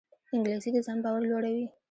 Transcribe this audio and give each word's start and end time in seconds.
انګلیسي 0.35 0.69
د 0.73 0.77
ځان 0.85 0.97
باور 1.03 1.21
لوړوي 1.29 1.65